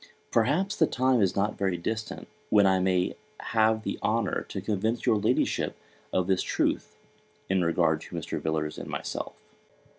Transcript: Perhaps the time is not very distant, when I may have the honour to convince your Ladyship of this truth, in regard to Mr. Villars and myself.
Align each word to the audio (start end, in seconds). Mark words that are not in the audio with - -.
Perhaps 0.31 0.77
the 0.77 0.87
time 0.87 1.21
is 1.21 1.35
not 1.35 1.59
very 1.59 1.77
distant, 1.77 2.27
when 2.49 2.65
I 2.65 2.79
may 2.79 3.15
have 3.51 3.83
the 3.83 3.99
honour 4.01 4.47
to 4.49 4.59
convince 4.59 5.05
your 5.05 5.17
Ladyship 5.17 5.75
of 6.11 6.25
this 6.25 6.41
truth, 6.41 6.95
in 7.49 7.63
regard 7.63 8.01
to 8.01 8.15
Mr. 8.15 8.41
Villars 8.41 8.79
and 8.79 8.89
myself. 8.89 9.35